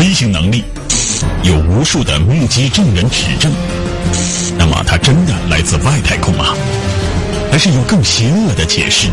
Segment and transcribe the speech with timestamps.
[0.00, 0.64] 飞行能力，
[1.42, 3.52] 有无数的目击证人指证。
[4.56, 6.54] 那么，它真的来自外太空吗？
[7.52, 9.08] 还是有更邪恶的解释？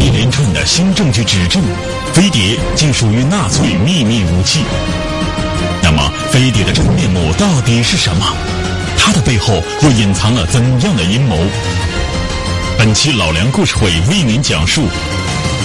[0.00, 1.62] 一连串的新证据指证，
[2.12, 4.64] 飞碟竟属于纳粹秘密武器。
[5.80, 8.34] 那么，飞碟的真面目到底是什么？
[8.98, 11.38] 它的背后又隐藏了怎样的阴谋？
[12.76, 14.82] 本期老梁故事会为您讲述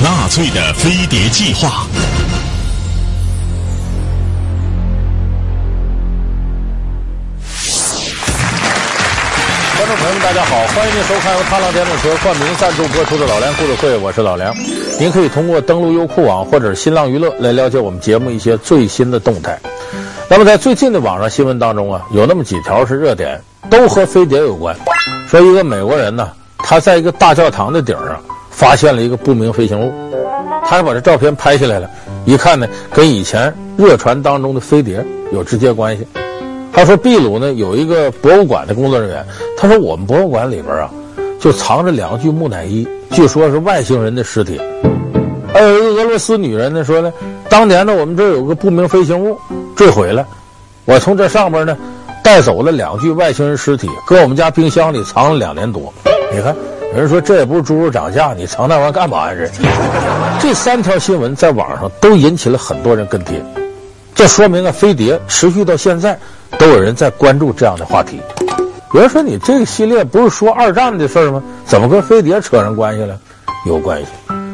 [0.04, 1.88] 纳粹的飞碟计划。
[9.88, 14.54] 观众朋友们，大家好，欢迎您收看由踏浪电动车冠名赞助播出的老梁故事会，我是老梁。
[15.00, 19.58] 您可以通过登录优酷网或者新浪娱乐来了解我们节目一些最新的动态。
[20.30, 24.76] 那么在最近的网上新闻当中啊，有那么几条是热点，都和飞碟有关。
[25.30, 26.32] 说一个美国人呢。
[26.58, 29.93] 他在一个大教堂的顶上发现了一个不明飞行物，
[30.63, 31.90] 他还把这照片拍下来了。
[32.26, 36.05] 一看呢，跟以前热传当中的飞碟有直接关系。
[36.71, 39.26] 他说，秘鲁呢有一个博物馆的工作人员，
[39.57, 40.90] 他说我们博物馆里边啊，
[41.40, 44.62] 就藏着两具木乃伊，据说是外星人的尸体。
[45.54, 47.12] 还有一个俄罗斯女人呢说呢，
[47.49, 49.35] 当年呢我们这儿有个不明飞行物
[49.76, 50.26] 坠毁了，
[50.85, 51.76] 我从这上边呢
[52.24, 55.91] 带走了两具外星人尸体，搁我们家冰箱里藏了两年多。
[56.31, 56.55] 你看，
[56.93, 59.40] 有人说这也不是猪肉涨价，你藏那玩意干嘛呀？
[59.40, 59.49] 这
[60.49, 63.41] 这三条新闻在网上都引起了很多人跟帖，
[64.13, 66.19] 这说明啊，飞碟持续到现在
[66.57, 68.19] 都有人在关注这样的话题。
[68.94, 71.44] 有人说你这个系列不是说二战的事儿吗？
[71.66, 73.19] 怎么跟飞碟扯上关系了？
[73.66, 74.07] 有关系，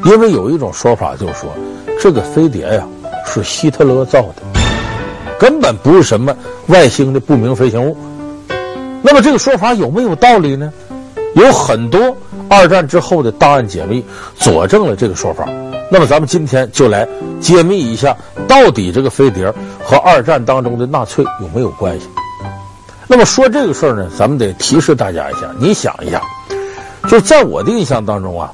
[0.05, 1.53] 因为有一种说法就是说，
[1.99, 2.83] 这个飞碟呀
[3.25, 4.59] 是希特勒造的，
[5.39, 6.35] 根本不是什么
[6.67, 7.95] 外星的不明飞行物。
[9.03, 10.73] 那么这个说法有没有道理呢？
[11.35, 12.15] 有很多
[12.49, 14.03] 二战之后的档案解密
[14.35, 15.47] 佐证了这个说法，
[15.91, 17.07] 那么咱们今天就来
[17.39, 18.15] 揭秘一下，
[18.47, 19.51] 到底这个飞碟
[19.83, 22.07] 和二战当中的纳粹有没有关系？
[23.07, 26.21] 那么说这个事儿呢，咱们得提示大家一下，你想一下，
[27.07, 28.51] 就在我的印象当中啊，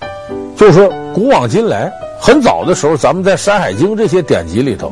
[0.57, 4.91] 就是说古往今来，很早的时候，咱们在《山海经》这些典籍里头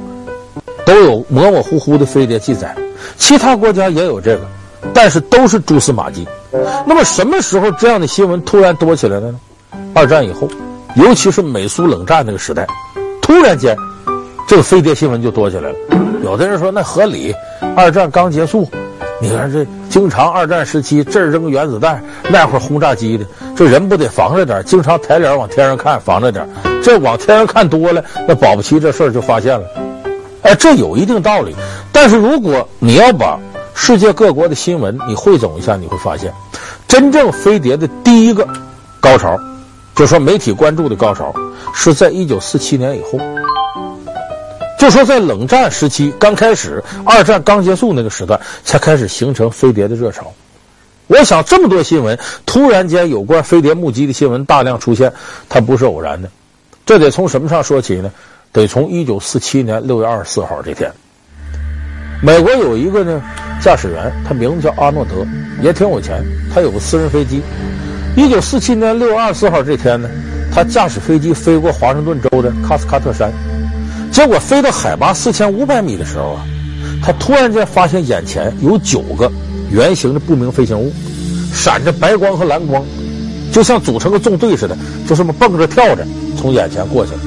[0.85, 2.75] 都有模模糊糊的飞碟记载，
[3.17, 4.41] 其他国家也有这个。
[4.93, 6.25] 但是都是蛛丝马迹。
[6.85, 9.39] 那么什么时候这样的新闻突然多起来了呢？
[9.93, 10.47] 二战以后，
[10.97, 12.65] 尤其是美苏冷战那个时代，
[13.21, 13.77] 突然间，
[14.47, 15.75] 这个飞碟新闻就多起来了。
[16.23, 17.31] 有的人说那合理，
[17.75, 18.67] 二战刚结束，
[19.21, 23.23] 你看这经常二战时期这儿扔原子弹，那会儿轰炸机的，
[23.55, 26.47] 这人不得防着点，经常抬脸往天上看，防着点。
[26.81, 29.67] 这往天上看多了，那保不齐这事儿就发现了。
[30.41, 31.55] 哎，这有一定道理。
[31.91, 33.37] 但是如果你要把
[33.75, 36.33] 世界各国的新闻，你汇总一下，你会发现，
[36.87, 38.47] 真正飞碟的第一个
[38.99, 39.39] 高潮，
[39.97, 41.33] 就说媒体关注的高潮，
[41.73, 43.19] 是在一九四七年以后。
[44.77, 50.31] 就说在冷战时期刚开始，二战刚结束那个时段，才开始形成飞碟的热潮。
[51.07, 55.11] 我想这么多新闻，突然间有关飞碟目击的新闻大量出现，
[55.49, 56.29] 它不是偶然的。
[56.85, 58.11] 这得从什么上说起呢？
[58.51, 60.91] 得从一九四七年六月二十四号这天。
[62.21, 63.19] 美国有一个呢
[63.59, 65.25] 驾驶员，他名字叫阿诺德，
[65.59, 66.23] 也挺有钱。
[66.53, 67.41] 他有个私人飞机。
[68.17, 70.09] 一九四七年六月二十四号这天呢，
[70.51, 73.31] 他驾驶飞机飞过华盛顿州的喀斯喀特山，
[74.11, 76.43] 结果飞到海拔四千五百米的时候啊，
[76.99, 79.31] 他突然间发现眼前有九个
[79.69, 80.91] 圆形的不明飞行物，
[81.53, 82.83] 闪着白光和蓝光，
[83.51, 84.75] 就像组成个纵队似的，
[85.07, 86.03] 就这么蹦着跳着
[86.35, 87.19] 从眼前过去了，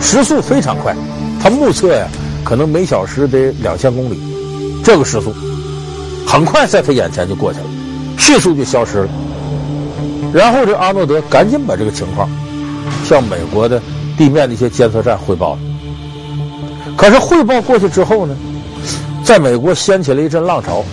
[0.00, 0.92] 时速非常快。
[1.40, 2.08] 他目测呀。
[2.44, 4.18] 可能每小时得两千公里，
[4.82, 5.34] 这个时速
[6.26, 7.66] 很快在他眼前就过去了，
[8.16, 9.08] 迅速就消失了。
[10.32, 12.28] 然后这阿诺德赶紧把这个情况
[13.04, 13.80] 向美国的
[14.16, 15.58] 地面的一些监测站汇报了。
[16.96, 18.36] 可是汇报过去之后呢，
[19.24, 20.84] 在美国掀起了一阵浪潮，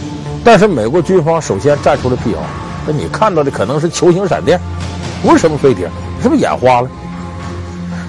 [0.43, 2.37] 但是美国军方首先站出了辟谣，
[2.85, 4.59] 那你看到的可能是球形闪电，
[5.23, 5.89] 不是什么飞碟，
[6.21, 6.89] 是不是眼花了？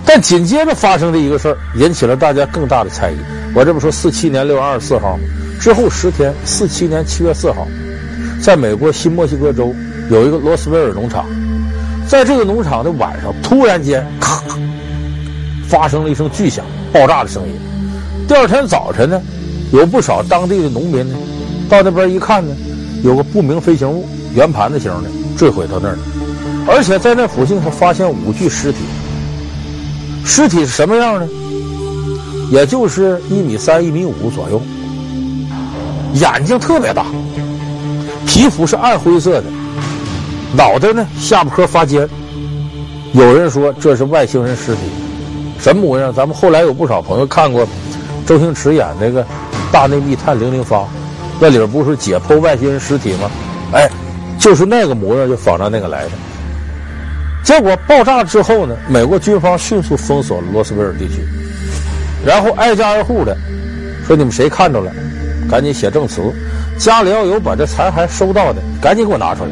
[0.04, 3.16] 但紧接着发生的一个事儿，引起了大家更大的猜疑。
[3.54, 5.18] 我这不说四七年六月二十四号
[5.58, 7.66] 之后十天，四七年七月四号，
[8.40, 9.74] 在美国新墨西哥州
[10.10, 11.24] 有一个罗斯威尔农场，
[12.08, 14.40] 在这个农场的晚上，突然间咔，
[15.68, 17.54] 发生了一声巨响，爆炸的声音。
[18.28, 19.20] 第二天早晨呢，
[19.72, 21.16] 有不少当地的农民呢，
[21.68, 22.54] 到那边一看呢，
[23.02, 25.98] 有个不明飞行物圆盘子型的坠毁到那儿，
[26.68, 28.78] 而且在那附近还发现五具尸体，
[30.24, 31.28] 尸体是什么样呢？
[32.52, 34.62] 也就是一米三、一米五左右，
[36.14, 37.06] 眼睛特别大，
[38.24, 39.44] 皮肤是暗灰色的，
[40.54, 42.08] 脑袋呢下巴颏发尖。
[43.12, 44.80] 有人说这是外星人尸体，
[45.58, 46.12] 什么模样？
[46.12, 47.66] 咱们后来有不少朋友看过
[48.26, 49.22] 周星驰演那个
[49.72, 50.78] 《大内密探零零发》，
[51.40, 53.30] 那里边不是解剖外星人尸体吗？
[53.72, 53.88] 哎，
[54.38, 56.10] 就是那个模样，就仿照那个来的。
[57.42, 61.24] 结果爆炸之后呢，美国军方迅速封锁了罗斯威尔地区，
[62.24, 63.36] 然后挨家挨户的
[64.06, 64.92] 说：“你们谁看着了，
[65.48, 66.22] 赶紧写证词。
[66.76, 69.50] 家里要有把这残骸收到的，赶紧给我拿出来。”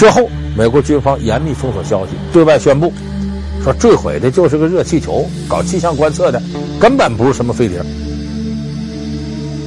[0.00, 2.90] 之后，美国军方严密封锁消息，对外宣布。
[3.62, 6.40] 说坠毁的就是个热气球，搞气象观测的，
[6.80, 7.82] 根本不是什么飞碟。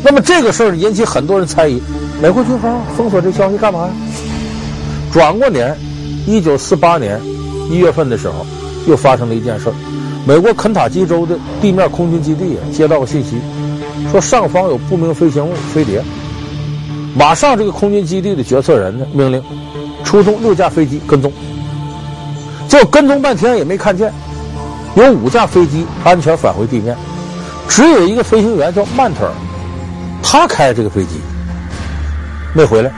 [0.03, 1.80] 那么这个事儿引起很多人猜疑，
[2.19, 3.94] 美国军方封锁这消息干嘛呀？
[5.12, 5.77] 转过年，
[6.25, 7.21] 一九四八年
[7.69, 8.44] 一月份的时候，
[8.88, 9.74] 又发生了一件事儿，
[10.25, 13.36] 美国肯塔基州的地面空军基地接到个信息，
[14.12, 16.03] 说上方有不明飞行物飞碟，
[17.15, 19.39] 马上这个空军基地的决策人呢命令
[20.03, 21.31] 出动六架飞机跟踪。
[22.67, 24.11] 就跟踪半天也没看见，
[24.95, 26.95] 有五架飞机安全返回地面，
[27.69, 29.31] 只有一个飞行员叫曼特尔，
[30.23, 31.21] 他开这个飞机
[32.55, 32.91] 没回来，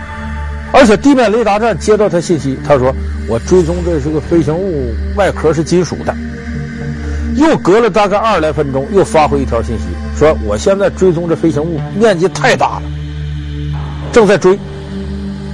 [0.72, 2.96] 而且地面雷达站接到他信息，他说
[3.28, 6.16] 我追踪这是个飞行物，外壳是金属的。
[7.36, 9.84] 又隔了大概二十来分钟，又发回一条信息，
[10.18, 12.84] 说我现在追踪这飞行物面积太大了，
[14.14, 14.58] 正在追，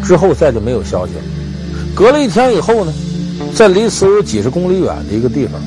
[0.03, 1.21] 之后再就没有消息了。
[1.95, 2.93] 隔了一天以后呢？
[3.55, 5.59] 在离此有几十公里远的一个地方，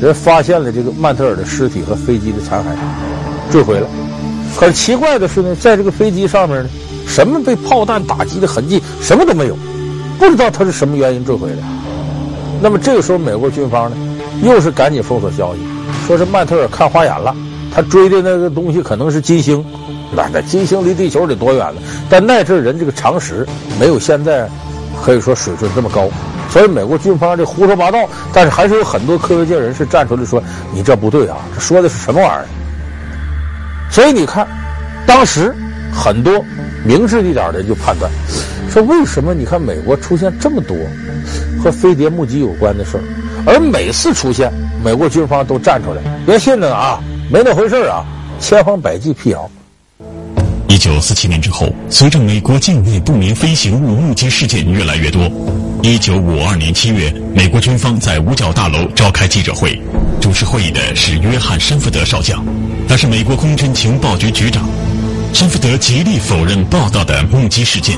[0.00, 2.64] 人发现了这个曼特尔的尸体和飞机的残骸，
[3.50, 3.86] 坠毁了。
[4.56, 6.70] 可是奇怪的是呢，在这个飞机上面呢，
[7.06, 9.58] 什么被炮弹打击的痕迹，什么都没有，
[10.18, 11.58] 不知道他是什么原因坠毁的。
[12.62, 13.96] 那么这个时候，美国军方呢，
[14.42, 15.60] 又是赶紧封锁消息，
[16.06, 17.34] 说是曼特尔看花眼了，
[17.74, 19.62] 他追的那个东西可能是金星，
[20.14, 21.82] 那那金星离地球得多远了？
[22.08, 23.46] 但那阵人这个常识
[23.78, 24.48] 没有现在
[25.06, 26.08] 可以说水准这么高。
[26.50, 27.98] 所以美国军方这胡说八道，
[28.32, 30.42] 但是还是有很多科学界人士站出来说
[30.74, 32.46] ：“你这不对啊，这说的是什么玩意儿？”
[33.88, 34.46] 所以你看，
[35.06, 35.54] 当时
[35.92, 36.44] 很多
[36.84, 38.10] 明智一点的人就判断
[38.68, 40.76] 说：“为什么你看美国出现这么多
[41.62, 43.02] 和飞碟目击有关的事儿，
[43.46, 47.00] 而每次出现，美国军方都站出来，别信了啊，
[47.30, 48.04] 没那回事啊，
[48.40, 49.48] 千方百计辟谣。”
[50.68, 55.30] 一九四七年之后，随着美国境内不明飞行物目击事件越来越多，
[55.82, 59.80] 一九五二年七月，美国军方在五角大楼召开记者会，
[60.20, 62.44] 主持会议的是约翰·山福德少将，
[62.88, 64.68] 他是美国空军情报局局长。
[65.32, 67.96] 山福德极力否认报道的目击事件。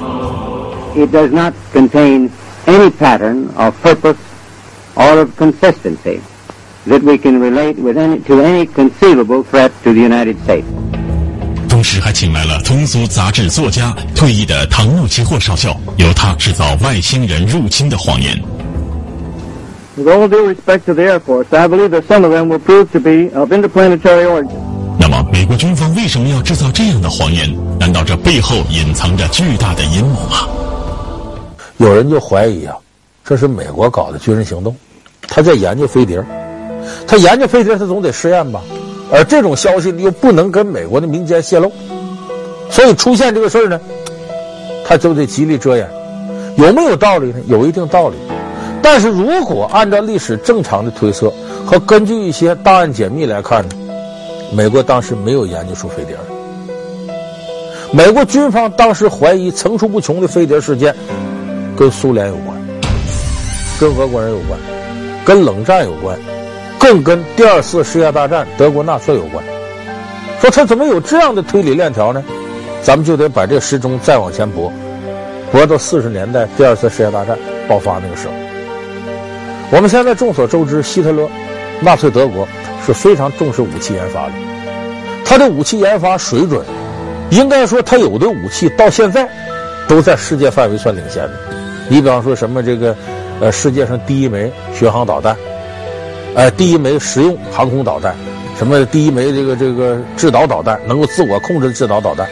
[0.94, 2.29] It does not contain
[2.67, 4.17] any pattern of purpose
[4.94, 6.21] or of consistency
[6.87, 10.64] that we can relate with any to any conceivable threat to the United States.
[11.79, 18.37] 同时还请来了通俗杂志作家、退役的唐诺奇霍少校，由他制造外星人入侵的谎言。
[19.97, 22.87] With all due respect to the Air Force, I believe that some of them will prove
[22.87, 24.59] to be of interplanetary origin.
[24.99, 27.49] 那么，美国军方为什么要制造这样的谎言？
[27.79, 30.49] 难道这背后隐藏着巨大的阴谋吗？
[31.77, 32.75] 有人就怀疑啊，
[33.25, 34.75] 这是美国搞的军事行动，
[35.29, 36.21] 他在研究飞碟，
[37.07, 38.61] 他研究飞碟，他总得试验吧。
[39.11, 41.73] 而这种消息又不能跟美国的民间泄露，
[42.71, 43.81] 所以出现这个事儿呢，
[44.85, 45.88] 他就得极力遮掩。
[46.57, 47.38] 有没有道理呢？
[47.47, 48.17] 有一定道理。
[48.83, 51.33] 但是如果按照历史正常的推测
[51.65, 53.75] 和根据一些档案解密来看呢，
[54.53, 56.17] 美国当时没有研究出飞碟。
[57.93, 60.95] 美国军方当时怀疑层出不穷的飞碟事件，
[61.77, 62.57] 跟苏联有关，
[63.81, 64.59] 跟俄国人有关，
[65.25, 66.19] 跟冷战有关。
[66.88, 69.45] 更跟第二次世界大战德国纳粹有关。
[70.40, 72.25] 说他怎么有这样的推理链条呢？
[72.83, 74.73] 咱们就得把这时钟再往前拨，
[75.52, 78.33] 拨到四十年代第二次世界大战爆发那个时候。
[79.71, 81.28] 我们现在众所周知，希特勒、
[81.83, 82.49] 纳粹德国
[82.87, 84.33] 是非常重视武器研发的。
[85.26, 86.64] 他的武器研发水准，
[87.28, 89.28] 应该说他有的武器到现在
[89.87, 91.33] 都在世界范围算领先的。
[91.90, 92.97] 你比方说什么这个，
[93.42, 95.37] 呃，世界上第一枚巡航导弹。
[96.38, 98.14] 呃，第一枚实用航空导弹，
[98.57, 102.28] 什么第一枚这个这个制导导弹，能够自我控制的制导导弹，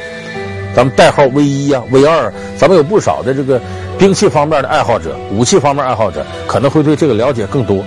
[0.76, 3.60] 咱们代号 V 一啊，V 二，咱们有不少的这个
[3.98, 7.84] 兵器方面的爱好者，武器方面爱好者可能会对这个了解更多。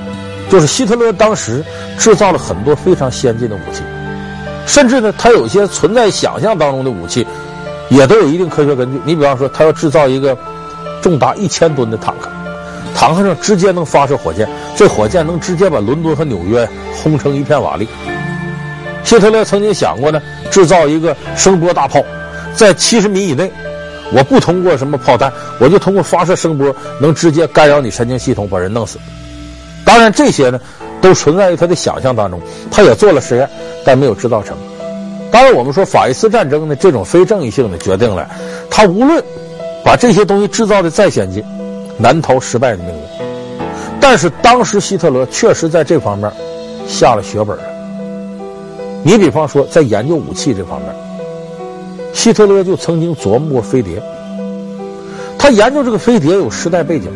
[0.49, 1.63] 就是希特勒当时
[1.97, 3.81] 制造了很多非常先进的武器，
[4.65, 7.25] 甚至呢，他有些存在想象当中的武器，
[7.87, 8.99] 也都有一定科学根据。
[9.05, 10.37] 你比方说，他要制造一个
[11.01, 12.29] 重达一千吨的坦克。
[12.95, 16.67] 坦克上直接能发射火箭，这火箭能直接把伦敦和纽约
[17.01, 17.87] 轰成一片瓦砾。
[19.03, 22.03] 希特勒曾经想过呢，制造一个声波大炮，
[22.53, 23.49] 在七十米以内，
[24.11, 28.99] 我不通过什么炮弹，我就通过发射声波，能直接干扰你神经系统，把人弄死。
[29.85, 30.59] 当然，这些呢
[31.01, 32.39] 都存在于他的想象当中。
[32.69, 33.49] 他也做了实验，
[33.85, 34.55] 但没有制造成。
[35.31, 38.29] 当然，我们说法西斯战争呢，这种非正义性的决定了，
[38.69, 39.23] 他无论
[39.83, 41.43] 把这些东西制造的再先进，
[41.99, 43.01] 难逃失败的命运。
[43.99, 46.31] 但是当时希特勒确实在这方面
[46.87, 47.63] 下了血本了。
[49.03, 50.89] 你比方说，在研究武器这方面，
[52.13, 54.01] 希特勒就曾经琢磨过飞碟。
[55.37, 57.11] 他研究这个飞碟有时代背景。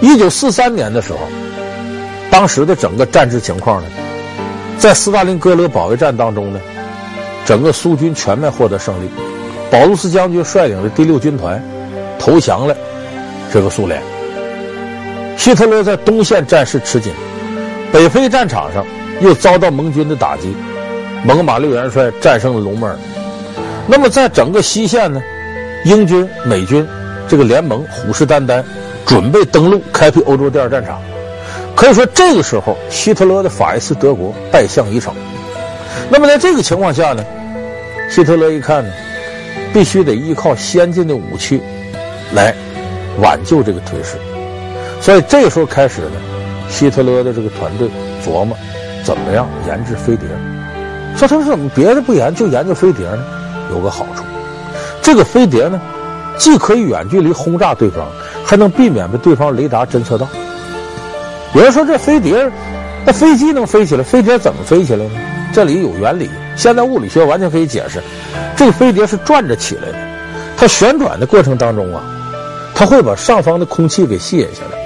[0.00, 1.18] 一九四三年的时候，
[2.30, 3.88] 当时的整个战事情况呢，
[4.78, 6.60] 在斯大林格勒保卫战当中呢，
[7.44, 9.08] 整个苏军全面获得胜利，
[9.70, 11.62] 保卢斯将军率领的第六军团
[12.18, 12.76] 投降了
[13.52, 14.02] 这个苏联。
[15.36, 17.12] 希特勒在东线战事吃紧，
[17.92, 18.84] 北非战场上
[19.20, 20.54] 又遭到盟军的打击，
[21.24, 22.96] 蒙马利元帅战胜了隆美尔。
[23.86, 25.22] 那么在整个西线呢，
[25.84, 26.86] 英军、美军
[27.28, 28.62] 这个联盟虎视眈眈，
[29.06, 31.00] 准备登陆开辟欧洲第二战场。
[31.74, 35.14] 可以说，这个时候希特勒的法西斯德国败相已成。
[36.10, 37.24] 那么在这个情况下呢，
[38.10, 38.90] 希特勒一看呢，
[39.72, 41.62] 必须得依靠先进的武器
[42.34, 42.52] 来
[43.20, 44.16] 挽救这个颓势。
[45.00, 46.20] 所以这个时候开始呢，
[46.68, 47.88] 希特勒的这个团队
[48.24, 48.56] 琢磨
[49.04, 50.28] 怎么样研制飞碟。
[51.16, 53.24] 说他说怎么别的不研，就研究飞碟呢？
[53.70, 54.22] 有个好处，
[55.02, 55.80] 这个飞碟呢，
[56.38, 58.06] 既可以远距离轰炸对方，
[58.44, 60.26] 还能避免被对方雷达侦测到。
[61.54, 62.50] 有人说这飞碟，
[63.04, 65.10] 那飞机能飞起来，飞碟怎么飞起来呢？
[65.52, 68.00] 这里有原理，现在物理学完全可以解释。
[68.54, 69.94] 这个飞碟是转着起来的，
[70.56, 72.02] 它旋转的过程当中啊，
[72.78, 74.78] 它会把上方的空气给吸引下来。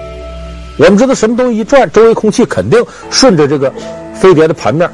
[0.79, 3.71] 我们知道什么东西一转，周围空气肯定顺着这个
[4.15, 4.91] 飞碟的盘面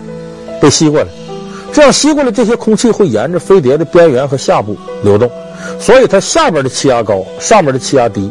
[0.61, 1.07] 被吸过来。
[1.73, 5.31] 这样吸过来，这些空气会沿着飞碟的边缘和下部流动，
[5.79, 8.29] 所以它下边的气压高，上面的气压低，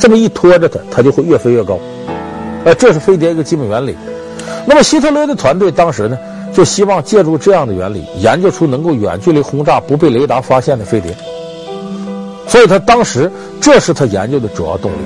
[0.00, 1.78] 这么一拖着它，它就会越飞越高。
[2.64, 3.96] 呃，这是飞碟一个基本原理。
[4.66, 6.18] 那么希特勒的团队当时呢，
[6.52, 11.16] 就希望借助这样的原理，研究出能够远距离轰炸、不被雷达发现的飞碟。
[12.48, 14.96] 所以他当时这是他研究的主要动力。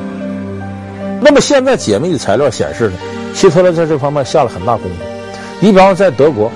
[1.20, 2.96] 那么现在解密的材料显示呢，
[3.34, 4.96] 希特勒在这方面下了很大功夫。
[5.60, 6.50] 你比方在德国，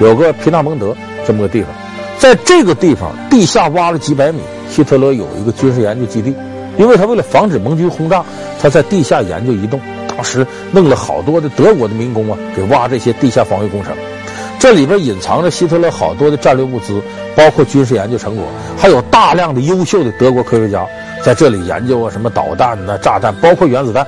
[0.00, 0.94] 有个皮纳蒙德
[1.26, 1.70] 这么个地方，
[2.18, 6.34] 在这个地方地下挖了几百米，希特勒有一个军事研究基地，
[6.76, 8.24] 因为他为了防止盟军轰炸，
[8.60, 9.80] 他在地下研究移动。
[10.08, 13.94] 当时弄了好多的德国的民工啊，给挖这些地下防御工程，
[14.60, 17.00] 这里边隐藏着希特勒好多的战略物资，
[17.34, 18.44] 包括军事研究成果，
[18.76, 20.86] 还有大量的优秀的德国科学家。
[21.24, 24.06] 在这里研究啊，什么导弹呐、炸弹，包括原子弹，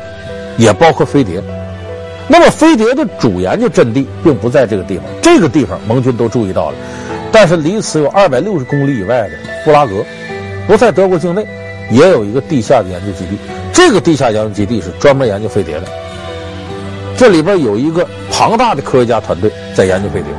[0.58, 1.42] 也包括飞碟。
[2.28, 6.76] 那么飞碟的主研究阵地并不在这个地方，这个地方盟军都注意到了，
[7.32, 9.30] 但是离此有二百六十公里以外的
[9.64, 10.04] 布拉格，
[10.66, 11.46] 不在德国境内，
[11.90, 13.38] 也有一个地下的研究基地。
[13.72, 15.86] 这个地下研究基地是专门研究飞碟的，
[17.22, 20.32] 这里边有一个庞大的科学家团队在研究飞碟，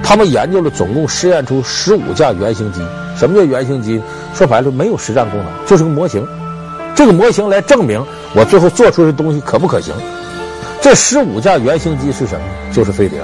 [0.00, 2.80] 他们研究了总共试验出十五架原型机。
[3.18, 4.00] 什么叫原型机？
[4.32, 6.24] 说白了没有实战功能，就是个模型。
[6.94, 8.00] 这个模型来证明
[8.32, 9.92] 我最后做出的东西可不可行。
[10.80, 12.46] 这十五架原型机是什么？
[12.72, 13.20] 就是飞碟，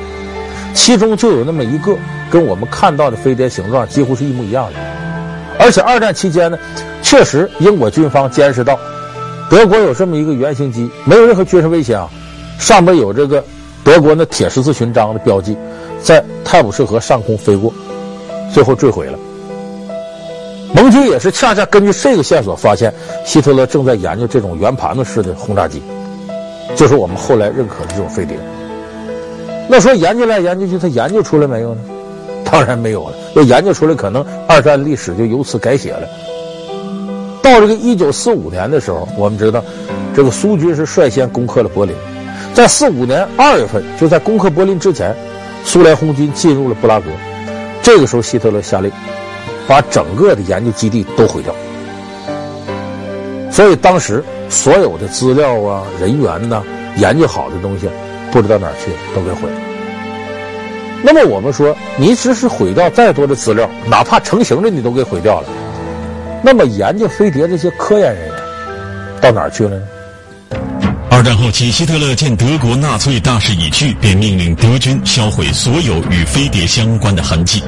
[0.75, 1.97] 其中就有那么一个
[2.28, 4.80] 跟我们看到的飞碟形状几乎是一模一样的。
[5.61, 6.59] 而且二战期间呢，
[7.02, 8.76] 确实英国军方监视到
[9.49, 12.11] 德国有这么一个原型机，没有任何军事危险啊，
[12.60, 13.42] 上面有这个
[13.82, 15.56] 德国那铁十字勋章的标记，
[16.02, 17.72] 在泰晤士河上空飞过，
[18.52, 19.18] 最后坠毁了。
[20.74, 22.92] 盟军也是恰恰根据这个线索发现，
[23.24, 25.82] 希特勒正在研究这种圆盘子式的轰炸机，
[26.76, 28.36] 就是我们后来认可的这种飞碟。
[29.66, 31.80] 那说研究来研究去，他研究出来没有呢？
[32.44, 33.14] 当然没有了。
[33.36, 36.06] 要研究出来，可能二战历史就由此改写了。
[37.42, 39.64] 到这个一九四五年的时候，我们知道，
[40.14, 41.96] 这个苏军是率先攻克了柏林。
[42.54, 45.14] 在四五年二月份，就在攻克柏林之前，
[45.64, 47.07] 苏联红军进入了布拉格。
[47.83, 48.90] 这个时候，希特勒下令。
[49.69, 51.54] 把整个的研究基地都毁掉，
[53.52, 56.61] 所以当时所有的资料啊、人员呐、
[56.97, 57.88] 研究好的东西，
[58.33, 59.57] 不知道哪儿去了，都给毁了。
[61.04, 65.47] 那么我们说，你只是毁掉再多的资料，哪怕成型的你都给毁掉了，
[66.42, 68.35] 那么研究飞碟这些科研人员
[69.21, 69.83] 到哪儿去了呢？
[71.20, 77.62] 二战后期，希特勒见德国纳粹大势已去，便命令德军销毁所有与飞碟相关的痕迹。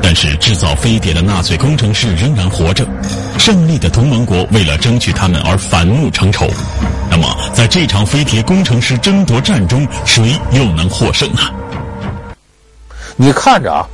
[0.00, 2.86] 但是制造飞碟的纳粹工程师仍然活着，
[3.40, 6.46] 胜利的同盟国为了争取他们而反目成仇。
[7.10, 11.40] 那么，在这场飞碟工程师争夺战中，谁又能获胜呢？
[13.16, 13.84] 你看着啊，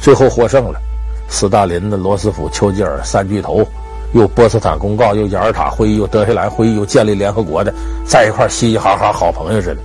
[0.00, 0.80] 最后获胜了，
[1.28, 3.66] 斯大林的罗斯福、丘吉尔三巨头，
[4.12, 7.72] 又波茨坦公告，又雅尔塔会议，又德黑兰会议，又建立联合国的，
[8.04, 9.78] 在一块嘻嘻哈哈，好朋友似的。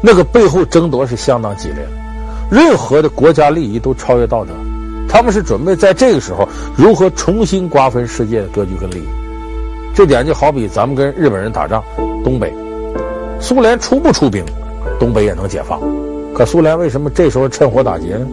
[0.00, 1.90] 那个背后争夺是相当激烈的，
[2.50, 4.52] 任何的国家利益都超越道德。
[5.08, 9.06] 他们是准备在这个时候如何重新瓜分世界的格局跟利益。
[9.94, 11.82] 这点就好比咱们跟日本人打仗，
[12.24, 12.52] 东北，
[13.40, 14.44] 苏联出不出兵，
[14.98, 15.80] 东北也能解放。
[16.34, 18.26] 可苏联为什么这时候趁火打劫呢？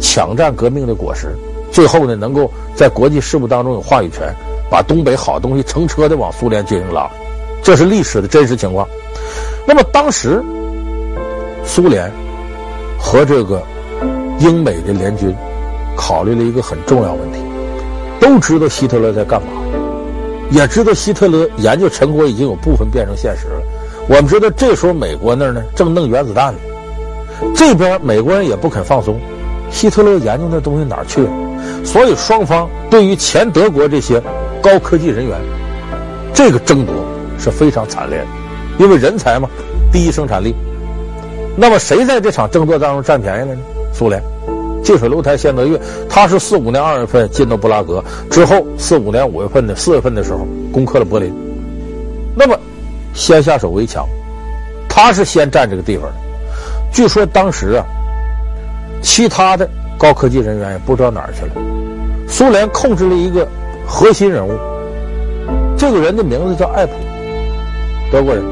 [0.00, 1.34] 抢占革命的果实，
[1.72, 4.32] 最后呢，能够在国际事务当中有话语权，
[4.72, 7.06] 把东北好东西成车的往苏联军营拉，
[7.62, 8.88] 这是历史的真实情况。
[9.66, 10.42] 那么当时，
[11.62, 12.10] 苏联
[12.98, 13.62] 和这个
[14.38, 15.36] 英美的联军
[15.94, 17.38] 考虑了一个很重要问题，
[18.18, 19.48] 都知道希特勒在干嘛，
[20.50, 23.60] 也知道希特勒研究成果已经有部分变成现实了。
[24.08, 26.58] 我们知道这时候美国那儿呢正弄原子弹呢。
[27.54, 29.20] 这边美国人也不肯放松，
[29.70, 31.30] 希特勒研究那东西哪儿去了？
[31.84, 34.20] 所以双方对于前德国这些
[34.62, 35.36] 高科技人员，
[36.32, 36.94] 这个争夺
[37.38, 38.26] 是非常惨烈的，
[38.78, 39.48] 因为人才嘛，
[39.92, 40.54] 第一生产力。
[41.56, 43.60] 那么谁在这场争夺当中占便宜了呢？
[43.92, 44.22] 苏联，
[44.82, 45.78] 近水楼台先得月，
[46.08, 51.34] 他是四五年二月份进到布拉格，之后四五年五月份的四月份的时候攻克了柏林，
[52.36, 52.56] 那么
[53.12, 54.06] 先下手为强，
[54.88, 56.14] 他是先占这个地方的。
[56.92, 57.84] 据说当时啊，
[59.02, 61.52] 其他的高科技人员也不知道哪儿去了。
[62.28, 63.46] 苏联控制了一个
[63.94, 64.58] 核心人物，
[65.76, 66.92] 这个人的名字叫艾普，
[68.10, 68.42] 德国人。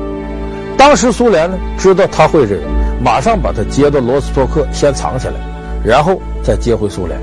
[0.77, 2.63] 当时苏联呢知道他会这个，
[3.03, 5.35] 马上把他接到罗斯托克先藏起来，
[5.83, 7.19] 然后再接回苏联。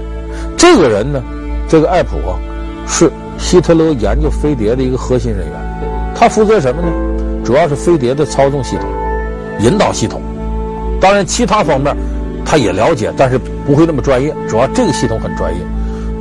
[0.58, 1.22] 这个人呢，
[1.70, 2.34] 这个艾普啊，
[2.88, 5.56] 是希特勒研究飞碟的一个核心人员。
[6.16, 6.88] 他负责什么呢？
[7.46, 8.90] 主要是飞碟的操纵系统、
[9.60, 10.20] 引导系统。
[11.00, 11.96] 当然，其他方面
[12.44, 14.34] 他也了解，但是不会那么专业。
[14.50, 15.62] 主要这个系统很专业。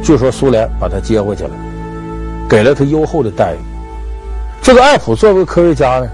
[0.03, 1.51] 据说苏联把他接回去了，
[2.49, 3.59] 给了他优厚的待遇。
[4.63, 6.09] 这个艾普作为科学家呢，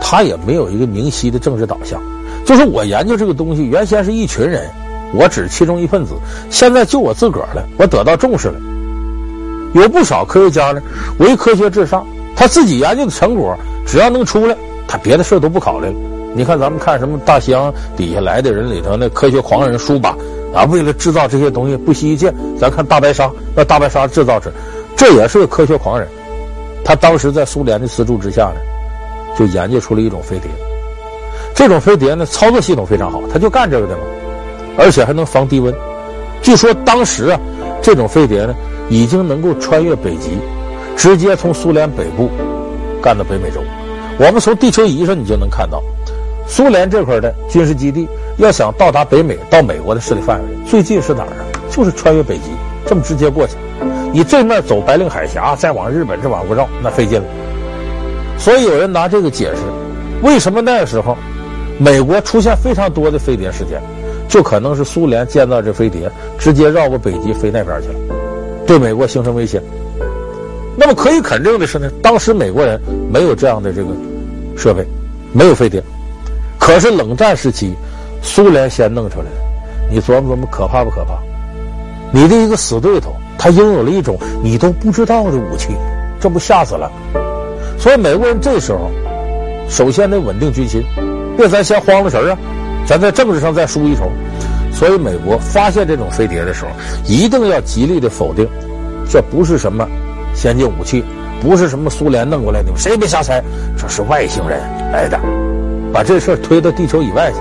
[0.00, 2.00] 他也没有一个明晰的政治导向。
[2.44, 4.68] 就是我研究这个东西，原先是一群人，
[5.14, 6.14] 我只是其中一份子，
[6.50, 8.58] 现在就我自个儿了，我得到重视了。
[9.74, 10.82] 有不少科学家呢，
[11.18, 14.56] 唯科学至上，他自己研究的成果只要能出来，
[14.88, 15.94] 他别的事都不考虑了。
[16.34, 20.16] 你看，咱们看什么大西洋底下来的人里头，那科学狂人舒巴
[20.52, 22.32] 啊，为了制造这些东西不惜一切。
[22.58, 24.52] 咱看大白鲨，那大白鲨制造者，
[24.96, 26.08] 这也是个科学狂人。
[26.84, 28.60] 他当时在苏联的资助之下呢，
[29.38, 30.50] 就研究出了一种飞碟。
[31.54, 34.02] 这种飞碟呢，操作系统非常好，他就干这个的嘛，
[34.76, 35.72] 而且还能防低温。
[36.42, 37.38] 据说当时啊，
[37.80, 38.54] 这种飞碟呢，
[38.88, 40.30] 已经能够穿越北极，
[40.96, 42.28] 直接从苏联北部
[43.00, 43.60] 干到北美洲。
[44.18, 45.82] 我们从地球仪上你就能看到。
[46.48, 51.46] 苏联这块的军事基地要想到达北美，到美国的势力范围，最近是哪儿啊？
[51.70, 52.50] 就是穿越北极，
[52.84, 53.54] 这么直接过去。
[54.12, 57.26] 你这面走白令海峡，再往日本这往过绕，那费劲了。
[58.38, 59.62] 所以有人拿这个解释，
[60.22, 61.16] 为什么那个时候
[61.78, 63.80] 美国出现非常多的飞碟事件，
[64.28, 67.94] 就可能是苏联建造这飞碟，直接绕过北极飞那边去了，
[68.66, 69.62] 对美国形成威胁。
[70.76, 72.80] 那么可以肯定的是呢，当时美国人
[73.12, 73.90] 没有这样的这个
[74.56, 74.84] 设备，
[75.32, 75.82] 没有飞碟。
[76.58, 77.74] 可是冷战时期，
[78.22, 81.18] 苏联先弄出来的，你琢磨琢磨，可怕不可怕？
[82.10, 85.70] 你的一个死对头，他拥有了一种你都不知道的武器，
[86.20, 86.88] 这不吓死了？
[87.76, 88.88] 所以美国人这时候，
[89.68, 90.80] 首先得稳定军心，
[91.36, 92.38] 别咱先慌了神儿啊，
[92.86, 94.08] 咱在政治上再输一筹。
[94.72, 96.70] 所以美国发现这种飞碟的时候，
[97.04, 98.46] 一定要极力的否定，
[99.10, 99.88] 这不是什么
[100.32, 101.04] 先进武器，
[101.40, 103.42] 不是什么苏联弄过来的，谁也别瞎猜，
[103.76, 104.60] 这是外星人
[104.92, 105.18] 来的。
[105.92, 107.38] 把这事儿推到地球以外去，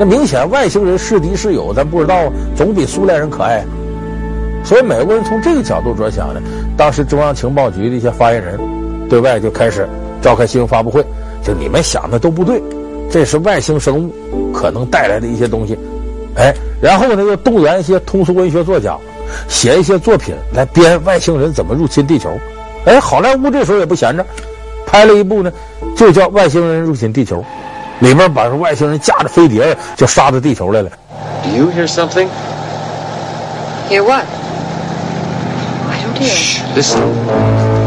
[0.00, 3.64] 那明显外星人是敌是友，咱不知道啊，总比苏联人可爱。
[4.64, 6.40] 所以美国人从这个角度着想呢，
[6.76, 8.58] 当时中央情报局的一些发言人，
[9.08, 9.88] 对外就开始
[10.20, 11.04] 召开新闻发布会，
[11.42, 12.62] 就你们想的都不对，
[13.10, 15.78] 这是外星生物可能带来的一些东西，
[16.36, 18.96] 哎，然后呢又动员一些通俗文学作家，
[19.48, 22.30] 写一些作品来编外星人怎么入侵地球，
[22.84, 24.26] 哎，好莱坞这时候也不闲着，
[24.86, 25.50] 拍了一部呢，
[25.96, 27.40] 就叫《外星人入侵地球》。
[28.00, 30.90] 里面把外星人驾着飞碟就杀到地球来了。
[31.42, 32.28] Do you hear something?
[33.90, 34.22] Hear what?
[36.20, 37.77] Shh, listen.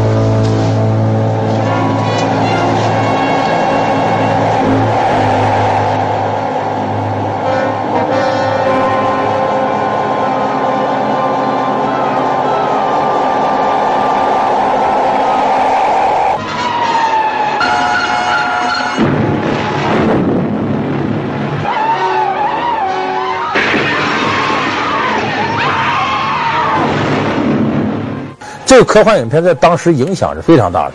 [28.72, 30.94] 这个科幻影片在当时影响是非常大的，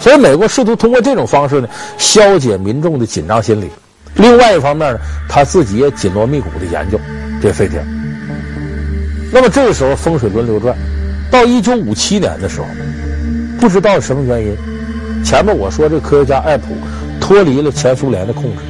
[0.00, 3.70] 所以美国试图通过这种方式呢，消解民众的紧张心理。
[4.16, 6.98] 另外一方面呢，他自己也紧锣密鼓的研究
[7.40, 7.80] 这飞碟。
[9.30, 10.76] 那么这个时候风水轮流转，
[11.30, 12.66] 到一九五七年的时候，
[13.60, 14.56] 不知道什么原因，
[15.24, 16.76] 前面我说这科学家艾普
[17.20, 18.62] 脱离了前苏联的控制，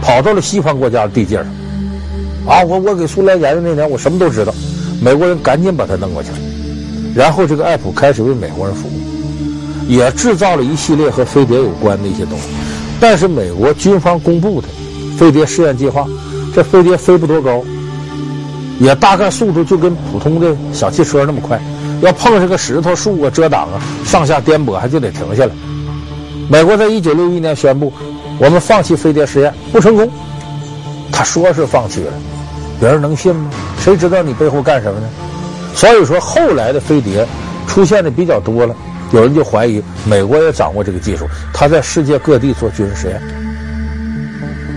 [0.00, 1.46] 跑到了西方国家的地界上。
[2.46, 4.54] 啊，我我给苏联研究那年，我什么都知道。
[5.02, 6.36] 美国人赶紧把他弄过去了，
[7.16, 8.92] 然后这个艾普开始为美国人服务，
[9.88, 12.44] 也制造了一系列和飞碟有关的一些东西。
[13.00, 14.68] 但是美国军方公布的
[15.16, 16.06] 飞碟试验计划，
[16.54, 17.64] 这飞碟飞不多高。
[18.78, 21.58] 也大概速度就跟普通的小汽车那么快，
[22.02, 25.52] 要碰上个石头、树啊遮挡啊，上下颠簸还就得停下来。
[26.50, 27.90] 美国在一九六一年宣布，
[28.38, 30.06] 我们放弃飞碟实验，不成功。
[31.10, 32.12] 他说是放弃了，
[32.78, 33.50] 别人能信吗？
[33.78, 35.08] 谁知道你背后干什么呢？
[35.76, 37.24] 所以说后来的飞碟
[37.68, 38.74] 出现的比较多了，
[39.12, 43.20] 有人就怀疑美国也掌握这个技术，他在世界各地做军事实验。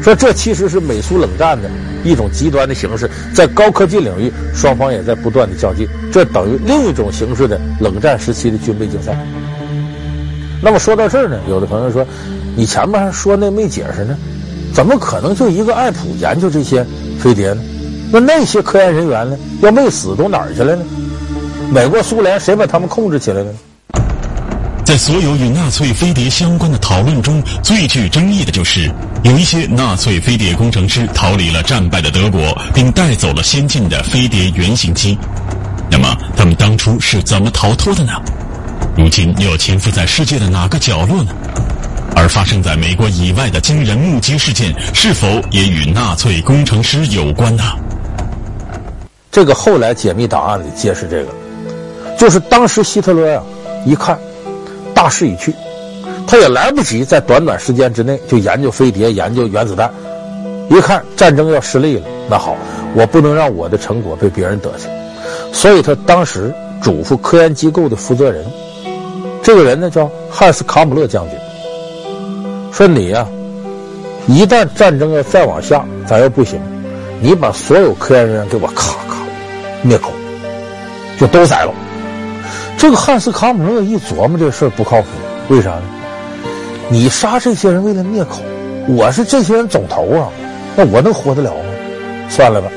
[0.03, 1.69] 说这其实是美苏冷战的
[2.03, 9.17] 一种极端的形式，在高科技领域，双方也在不断的较劲，这等于另一种形式的冷战时期的军备竞赛。
[10.61, 12.05] 那么说到这儿呢，有的朋友说，
[12.57, 14.17] 你前面还说那没解释呢，
[14.73, 16.85] 怎么可能就一个艾普研究这些
[17.17, 17.61] 飞碟呢？
[18.11, 19.37] 那那些科研人员呢？
[19.61, 20.83] 要没死都哪儿去了呢？
[21.71, 23.51] 美国、苏联谁把他们控制起来了？
[24.83, 28.91] 在所有与纳粹飞碟相关的讨论中，最具争议的就是
[29.21, 35.15] 有一些纳粹飞碟工程师逃离了战败的德国，并带走了先进的飞碟原型机。
[35.91, 38.13] 那么，他们当初是怎么逃脱的呢？
[38.97, 41.31] 如今又潜伏在世界的哪个角落呢？
[42.15, 47.63] 而发生在美国以外的惊人目击事件，是否也与纳粹工程师有关呢？
[49.31, 51.29] 这个后来解密档案里揭示，这个
[52.17, 53.43] 就是当时希特勒呀、啊，
[53.85, 54.17] 一看。
[54.91, 55.53] 大势已去，
[56.27, 59.89] 他也来不及在短短时间之内就研究飞碟、研究原子弹。
[60.69, 62.53] 一看战争要失利了，那好，
[62.93, 64.89] 我不能让我的成果被别人得去，
[65.53, 68.45] 所以他当时嘱咐科研机构的负责人，
[69.41, 71.39] 这个人呢叫汉斯·卡姆勒将军，
[72.73, 73.25] 说你呀、
[74.27, 76.59] 一旦战争要再往下，咱要不行，
[77.21, 79.08] 你把所有科研人员给我咔咔
[79.81, 80.11] 灭口，
[81.17, 81.73] 就都宰了。
[82.77, 85.07] 这个汉斯·卡姆勒一琢磨这事儿不靠谱，
[85.49, 85.83] 为啥呢？
[86.89, 88.41] 你杀这些人为了灭口，
[88.87, 90.29] 我是这些人总头啊，
[90.75, 91.63] 那我能活得了吗？
[92.29, 92.69] 算了吧，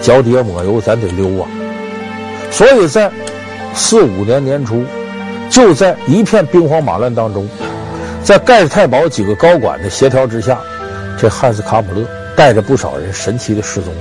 [0.00, 1.48] 脚底下抹油，咱得溜啊。
[2.50, 3.10] 所以在
[3.74, 4.84] 四五年年初，
[5.50, 7.48] 就在一片兵荒马乱当中，
[8.22, 10.58] 在盖世太保几个高管的协调之下，
[11.18, 14.00] 这汉斯·卡姆勒带着不少人神奇的失踪了。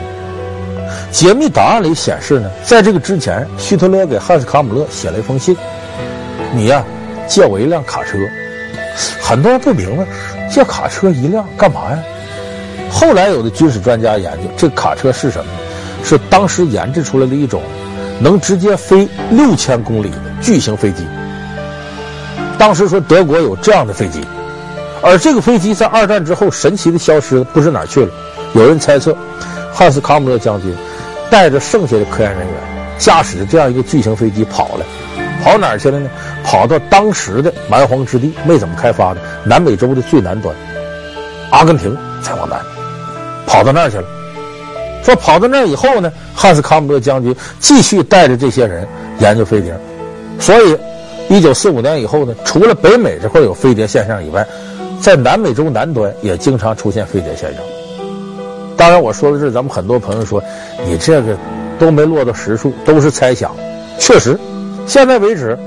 [1.16, 5.56] 解密档案里显示呢，在这个之前，希特勒给汉斯·卡姆勒写了一封信
[6.54, 6.84] ：“你呀，
[7.26, 8.18] 借我一辆卡车。”
[9.24, 10.06] 很多人不明白，
[10.52, 12.04] 借卡车一辆干嘛呀？
[12.92, 15.60] 后来有的军事专家研究，这卡车是什么呢？
[16.04, 17.62] 是当时研制出来的一种
[18.20, 21.08] 能直接飞六千公里的巨型飞机。
[22.58, 24.20] 当时说德国有这样的飞机，
[25.02, 28.12] 而这个飞机在二战之后神奇的消失了，不知哪去了。
[28.54, 29.16] 有人猜测。
[29.78, 30.74] 汉斯·卡姆勒将军
[31.30, 32.56] 带着剩下的科研人员，
[32.98, 34.86] 驾驶着这样一个巨型飞机跑了，
[35.44, 36.10] 跑哪儿去了呢？
[36.44, 40.56] 跑到当时的蛮荒之地，没怎么开发的南美洲的最南端，
[41.50, 42.60] 阿根廷再往南，
[43.48, 44.04] 跑到那儿去了。
[45.04, 48.88] 说跑到那儿以后呢，汉斯·卡姆勒将军继续带着这些人
[49.20, 49.76] 研究飞碟，
[50.40, 50.78] 所以
[51.30, 54.46] 一九四五年以后呢，除了北美这块有飞碟现象以外，
[55.02, 57.62] 在南美洲南端也经常出现飞碟现象。
[58.86, 60.40] 当然，我说的是咱们很多朋友说，
[60.86, 61.36] 你这个
[61.80, 63.50] 都没落到实处，都是猜想。
[63.98, 64.40] 确实，
[64.86, 65.58] 现在为止，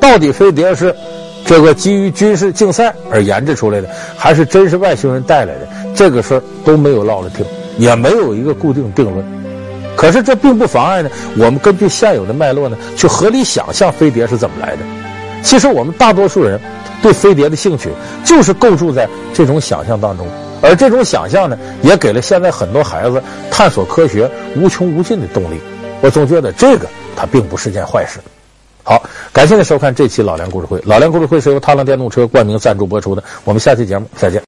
[0.00, 0.96] 到底飞碟是
[1.44, 7.44] 这个基于军事竞赛而研制出来的，还是真是外星人带来的，这个事儿都没有落了定，
[7.76, 9.22] 也没有一个固定定论。
[9.94, 14.78] 可是这并不妨碍呢，我们根据现有的脉络呢，去合理想象飞碟是怎么来的。
[15.42, 16.58] 其实我们大多数人
[17.02, 17.90] 对飞碟的兴趣，
[18.24, 20.26] 就是构筑在这种想象当中。
[20.62, 25.60] 而这种想象呢，也给了现在很多孩子探索科学无穷无尽的动力。
[26.00, 28.18] 我总觉得这个它并不是件坏事。
[28.84, 29.00] 好，
[29.32, 30.82] 感谢您收看这期老梁故事会。
[30.84, 33.22] 老梁故事会是由踏浪电动车冠名赞助播出的。
[33.44, 34.42] 我们下期节目再见。